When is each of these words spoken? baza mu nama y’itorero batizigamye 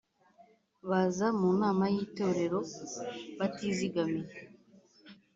baza 0.89 1.27
mu 1.39 1.49
nama 1.61 1.83
y’itorero 1.93 2.59
batizigamye 3.39 4.23